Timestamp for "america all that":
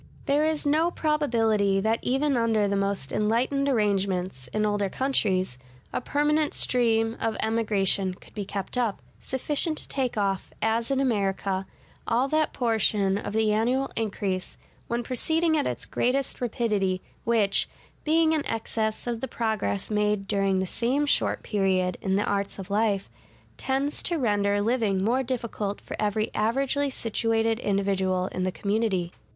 10.99-12.51